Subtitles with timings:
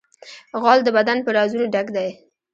[0.61, 2.09] غول د بدن په رازونو ډک دی.